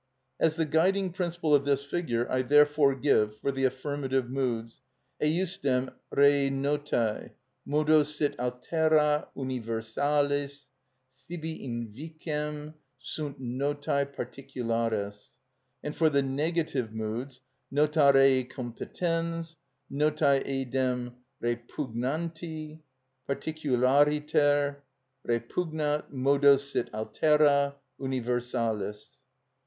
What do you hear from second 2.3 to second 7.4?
I therefore give: for the affirmative moods: Ejusdem rei notœ,